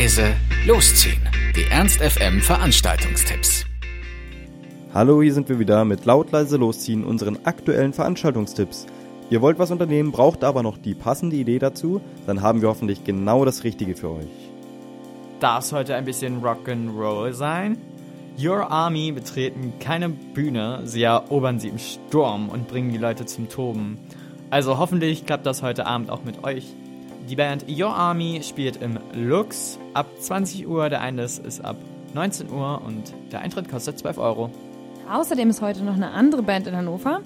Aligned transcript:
leise, 0.00 0.34
losziehen. 0.66 1.20
Die 1.54 1.70
Ernst 1.70 2.00
FM 2.00 2.40
Veranstaltungstipps. 2.40 3.66
Hallo, 4.94 5.20
hier 5.20 5.34
sind 5.34 5.50
wir 5.50 5.58
wieder 5.58 5.84
mit 5.84 6.06
laut 6.06 6.32
leise 6.32 6.56
losziehen 6.56 7.04
unseren 7.04 7.44
aktuellen 7.44 7.92
Veranstaltungstipps. 7.92 8.86
Ihr 9.28 9.42
wollt 9.42 9.58
was 9.58 9.70
unternehmen, 9.70 10.10
braucht 10.10 10.42
aber 10.42 10.62
noch 10.62 10.78
die 10.78 10.94
passende 10.94 11.36
Idee 11.36 11.58
dazu, 11.58 12.00
dann 12.26 12.40
haben 12.40 12.62
wir 12.62 12.70
hoffentlich 12.70 13.04
genau 13.04 13.44
das 13.44 13.62
Richtige 13.62 13.94
für 13.94 14.12
euch. 14.12 14.50
Darf 15.38 15.64
es 15.64 15.72
heute 15.74 15.94
ein 15.94 16.06
bisschen 16.06 16.42
Rock'n'Roll 16.42 17.34
sein? 17.34 17.76
Your 18.42 18.70
Army 18.70 19.12
betreten 19.12 19.74
keine 19.80 20.08
Bühne, 20.08 20.80
sie 20.84 21.02
erobern 21.02 21.60
sie 21.60 21.68
im 21.68 21.78
Sturm 21.78 22.48
und 22.48 22.68
bringen 22.68 22.90
die 22.90 22.96
Leute 22.96 23.26
zum 23.26 23.50
Toben. 23.50 23.98
Also 24.48 24.78
hoffentlich 24.78 25.26
klappt 25.26 25.44
das 25.44 25.62
heute 25.62 25.84
Abend 25.84 26.08
auch 26.08 26.24
mit 26.24 26.42
euch. 26.42 26.74
Die 27.28 27.36
Band 27.36 27.66
Your 27.68 27.94
Army 27.94 28.40
spielt 28.42 28.76
im 28.82 28.98
Lux 29.12 29.78
ab 29.94 30.06
20 30.18 30.66
Uhr, 30.66 30.88
der 30.88 31.00
Einlass 31.00 31.38
ist 31.38 31.64
ab 31.64 31.76
19 32.14 32.50
Uhr 32.50 32.82
und 32.84 33.14
der 33.30 33.40
Eintritt 33.40 33.68
kostet 33.68 33.98
12 33.98 34.18
Euro. 34.18 34.50
Außerdem 35.10 35.50
ist 35.50 35.60
heute 35.60 35.84
noch 35.84 35.94
eine 35.94 36.10
andere 36.10 36.42
Band 36.42 36.66
in 36.66 36.76
Hannover. 36.76 37.20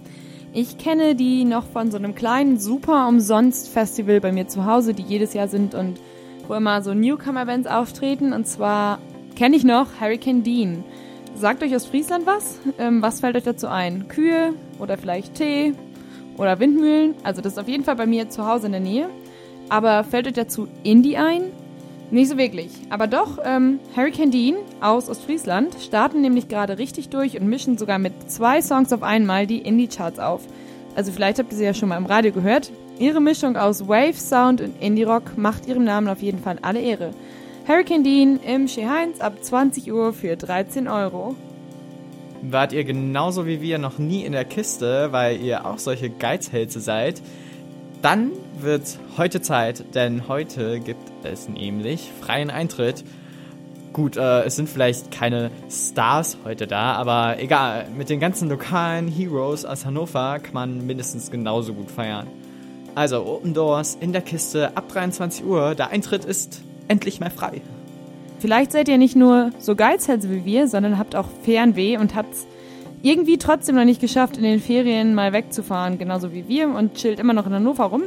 Ich 0.52 0.78
kenne 0.78 1.14
die 1.14 1.44
noch 1.44 1.64
von 1.64 1.90
so 1.90 1.96
einem 1.96 2.14
kleinen 2.14 2.58
super 2.58 3.08
umsonst 3.08 3.68
Festival 3.68 4.20
bei 4.20 4.30
mir 4.30 4.46
zu 4.46 4.64
Hause, 4.64 4.94
die 4.94 5.02
jedes 5.02 5.34
Jahr 5.34 5.48
sind 5.48 5.74
und 5.74 5.98
wo 6.46 6.54
immer 6.54 6.82
so 6.82 6.94
Newcomer-Bands 6.94 7.68
auftreten. 7.68 8.32
Und 8.32 8.46
zwar 8.46 8.98
kenne 9.36 9.56
ich 9.56 9.64
noch 9.64 10.00
Hurricane 10.00 10.42
Dean. 10.42 10.84
Sagt 11.34 11.62
euch 11.62 11.74
aus 11.74 11.86
Friesland 11.86 12.26
was? 12.26 12.58
Ähm, 12.78 13.02
was 13.02 13.20
fällt 13.20 13.36
euch 13.36 13.42
dazu 13.42 13.66
ein? 13.68 14.06
Kühe 14.08 14.54
oder 14.78 14.96
vielleicht 14.96 15.34
Tee 15.34 15.72
oder 16.36 16.60
Windmühlen? 16.60 17.14
Also 17.24 17.42
das 17.42 17.54
ist 17.54 17.58
auf 17.58 17.68
jeden 17.68 17.84
Fall 17.84 17.96
bei 17.96 18.06
mir 18.06 18.28
zu 18.28 18.46
Hause 18.46 18.66
in 18.66 18.72
der 18.72 18.80
Nähe. 18.80 19.08
Aber 19.68 20.04
fällt 20.04 20.26
euch 20.26 20.34
dazu 20.34 20.68
Indie 20.82 21.16
ein? 21.16 21.42
Nicht 22.10 22.28
so 22.28 22.38
wirklich. 22.38 22.70
Aber 22.90 23.06
doch, 23.06 23.38
ähm, 23.44 23.80
Hurricane 23.96 24.30
Dean 24.30 24.56
aus 24.80 25.08
Ostfriesland 25.08 25.74
starten 25.80 26.20
nämlich 26.20 26.48
gerade 26.48 26.78
richtig 26.78 27.08
durch 27.08 27.40
und 27.40 27.48
mischen 27.48 27.78
sogar 27.78 27.98
mit 27.98 28.30
zwei 28.30 28.62
Songs 28.62 28.92
auf 28.92 29.02
einmal 29.02 29.46
die 29.46 29.58
Indie-Charts 29.58 30.18
auf. 30.18 30.42
Also 30.94 31.10
vielleicht 31.10 31.38
habt 31.38 31.50
ihr 31.52 31.58
sie 31.58 31.64
ja 31.64 31.74
schon 31.74 31.88
mal 31.88 31.96
im 31.96 32.06
Radio 32.06 32.32
gehört. 32.32 32.70
Ihre 32.98 33.20
Mischung 33.20 33.56
aus 33.56 33.88
Wave, 33.88 34.14
Sound 34.14 34.60
und 34.60 34.80
Indie-Rock 34.80 35.36
macht 35.36 35.66
ihrem 35.66 35.84
Namen 35.84 36.08
auf 36.08 36.22
jeden 36.22 36.38
Fall 36.38 36.58
alle 36.62 36.80
Ehre. 36.80 37.10
Hurricane 37.66 38.04
Dean 38.04 38.38
im 38.46 38.68
Chez 38.68 38.86
Heinz 38.86 39.20
ab 39.20 39.42
20 39.42 39.92
Uhr 39.92 40.12
für 40.12 40.36
13 40.36 40.86
Euro. 40.86 41.34
Wart 42.42 42.74
ihr 42.74 42.84
genauso 42.84 43.46
wie 43.46 43.62
wir 43.62 43.78
noch 43.78 43.98
nie 43.98 44.22
in 44.24 44.32
der 44.32 44.44
Kiste, 44.44 45.08
weil 45.12 45.40
ihr 45.40 45.64
auch 45.64 45.78
solche 45.78 46.10
Geizhälse 46.10 46.78
seid? 46.78 47.22
Dann 48.04 48.32
wird 48.60 48.98
heute 49.16 49.40
Zeit, 49.40 49.94
denn 49.94 50.28
heute 50.28 50.78
gibt 50.78 51.10
es 51.22 51.48
nämlich 51.48 52.12
freien 52.20 52.50
Eintritt. 52.50 53.02
Gut, 53.94 54.18
äh, 54.18 54.42
es 54.42 54.56
sind 54.56 54.68
vielleicht 54.68 55.10
keine 55.10 55.50
Stars 55.70 56.36
heute 56.44 56.66
da, 56.66 56.96
aber 56.96 57.40
egal, 57.40 57.86
mit 57.96 58.10
den 58.10 58.20
ganzen 58.20 58.50
lokalen 58.50 59.08
Heroes 59.08 59.64
aus 59.64 59.86
Hannover 59.86 60.38
kann 60.38 60.52
man 60.52 60.86
mindestens 60.86 61.30
genauso 61.30 61.72
gut 61.72 61.90
feiern. 61.90 62.26
Also 62.94 63.24
Open 63.24 63.54
Doors 63.54 63.96
in 63.98 64.12
der 64.12 64.20
Kiste 64.20 64.76
ab 64.76 64.90
23 64.90 65.42
Uhr, 65.42 65.74
der 65.74 65.88
Eintritt 65.88 66.26
ist 66.26 66.60
endlich 66.88 67.20
mal 67.20 67.30
frei. 67.30 67.62
Vielleicht 68.38 68.72
seid 68.72 68.88
ihr 68.88 68.98
nicht 68.98 69.16
nur 69.16 69.50
so 69.58 69.76
Geizhälse 69.76 70.30
wie 70.30 70.44
wir, 70.44 70.68
sondern 70.68 70.98
habt 70.98 71.16
auch 71.16 71.28
Fernweh 71.42 71.96
und 71.96 72.14
habt 72.14 72.34
es 72.34 72.46
irgendwie 73.04 73.36
trotzdem 73.36 73.76
noch 73.76 73.84
nicht 73.84 74.00
geschafft, 74.00 74.38
in 74.38 74.42
den 74.44 74.60
Ferien 74.60 75.14
mal 75.14 75.34
wegzufahren, 75.34 75.98
genauso 75.98 76.32
wie 76.32 76.48
wir 76.48 76.70
und 76.70 76.94
chillt 76.94 77.20
immer 77.20 77.34
noch 77.34 77.46
in 77.46 77.52
Hannover 77.52 77.84
rum. 77.84 78.04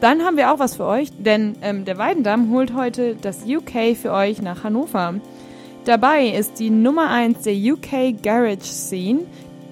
Dann 0.00 0.22
haben 0.22 0.36
wir 0.36 0.52
auch 0.52 0.58
was 0.58 0.74
für 0.74 0.84
euch, 0.84 1.10
denn 1.16 1.54
ähm, 1.62 1.84
der 1.84 1.96
Weidendamm 1.96 2.50
holt 2.50 2.74
heute 2.74 3.14
das 3.14 3.46
UK 3.46 3.96
für 3.96 4.12
euch 4.12 4.42
nach 4.42 4.64
Hannover. 4.64 5.14
Dabei 5.84 6.28
ist 6.28 6.58
die 6.58 6.70
Nummer 6.70 7.08
1 7.08 7.42
der 7.42 7.54
UK 7.54 8.20
Garage 8.20 8.64
Scene, 8.64 9.20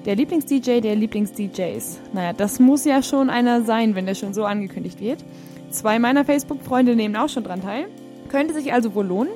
der 0.07 0.15
Lieblings-DJ 0.15 0.81
der 0.81 0.95
Lieblings-DJs. 0.95 1.99
Naja, 2.13 2.33
das 2.33 2.61
muss 2.61 2.85
ja 2.85 3.03
schon 3.03 3.31
einer 3.31 3.63
sein, 3.63 3.97
wenn 3.97 4.07
der 4.07 4.15
schon 4.15 4.35
so 4.35 4.45
angekündigt 4.45 5.01
wird. 5.01 5.25
Zwei 5.71 5.99
meiner 5.99 6.25
Facebook-Freunde 6.25 6.95
nehmen 6.95 7.17
auch 7.17 7.29
schon 7.29 7.43
dran 7.43 7.61
teil. 7.61 7.87
Könnte 8.29 8.55
sich 8.55 8.73
also 8.73 8.95
wohl 8.95 9.07
lohnen. 9.07 9.33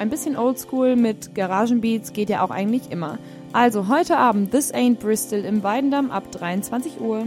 Ein 0.00 0.10
bisschen 0.10 0.36
oldschool 0.36 0.96
mit 0.96 1.36
Garagenbeats 1.36 2.12
geht 2.12 2.30
ja 2.30 2.42
auch 2.42 2.50
eigentlich 2.50 2.90
immer. 2.90 3.18
Also 3.56 3.88
heute 3.88 4.18
Abend 4.18 4.50
This 4.50 4.70
Ain't 4.74 4.96
Bristol 4.96 5.38
im 5.38 5.62
Weidendamm 5.62 6.10
ab 6.10 6.30
23 6.30 7.00
Uhr. 7.00 7.24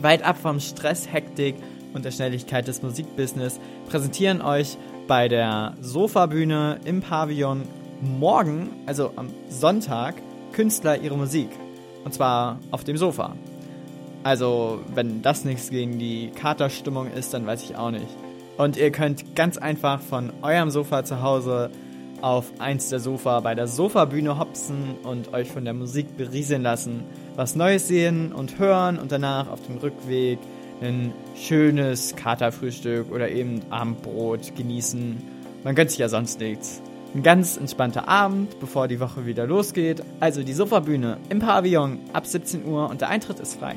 Weit 0.00 0.24
ab 0.24 0.36
vom 0.36 0.58
Stress, 0.58 1.06
Hektik 1.12 1.54
und 1.94 2.04
der 2.04 2.10
Schnelligkeit 2.10 2.66
des 2.66 2.82
Musikbusiness 2.82 3.60
präsentieren 3.88 4.42
euch 4.42 4.76
bei 5.06 5.28
der 5.28 5.74
Sofabühne 5.80 6.80
im 6.84 7.00
Pavillon 7.00 7.62
morgen, 8.00 8.70
also 8.84 9.12
am 9.14 9.28
Sonntag, 9.48 10.16
Künstler 10.50 10.98
ihre 11.00 11.16
Musik. 11.16 11.50
Und 12.04 12.12
zwar 12.12 12.58
auf 12.72 12.82
dem 12.82 12.96
Sofa. 12.96 13.36
Also, 14.24 14.80
wenn 14.96 15.22
das 15.22 15.44
nichts 15.44 15.70
gegen 15.70 16.00
die 16.00 16.32
Katerstimmung 16.32 17.08
ist, 17.12 17.32
dann 17.32 17.46
weiß 17.46 17.62
ich 17.62 17.76
auch 17.76 17.92
nicht. 17.92 18.08
Und 18.58 18.76
ihr 18.76 18.90
könnt 18.90 19.36
ganz 19.36 19.58
einfach 19.58 20.00
von 20.00 20.32
eurem 20.42 20.70
Sofa 20.70 21.04
zu 21.04 21.22
Hause 21.22 21.70
auf 22.22 22.52
eins 22.58 22.88
der 22.88 23.00
Sofa 23.00 23.40
bei 23.40 23.54
der 23.54 23.66
Sofabühne 23.66 24.38
hopsen 24.38 24.96
und 25.02 25.32
euch 25.34 25.48
von 25.48 25.64
der 25.64 25.74
Musik 25.74 26.16
berieseln 26.16 26.62
lassen, 26.62 27.02
was 27.36 27.56
Neues 27.56 27.88
sehen 27.88 28.32
und 28.32 28.58
hören 28.58 28.98
und 28.98 29.12
danach 29.12 29.48
auf 29.48 29.60
dem 29.66 29.76
Rückweg 29.78 30.38
ein 30.80 31.12
schönes 31.36 32.16
Katerfrühstück 32.16 33.12
oder 33.12 33.28
eben 33.28 33.60
Abendbrot 33.70 34.56
genießen. 34.56 35.16
Man 35.64 35.74
gönnt 35.74 35.90
sich 35.90 35.98
ja 35.98 36.08
sonst 36.08 36.40
nichts. 36.40 36.82
Ein 37.14 37.22
ganz 37.22 37.56
entspannter 37.56 38.08
Abend, 38.08 38.58
bevor 38.58 38.88
die 38.88 38.98
Woche 38.98 39.26
wieder 39.26 39.46
losgeht. 39.46 40.02
Also 40.18 40.42
die 40.42 40.54
Sofabühne 40.54 41.18
im 41.28 41.40
Pavillon 41.40 41.98
ab 42.12 42.26
17 42.26 42.64
Uhr 42.64 42.88
und 42.88 43.00
der 43.00 43.10
Eintritt 43.10 43.38
ist 43.38 43.58
frei. 43.58 43.76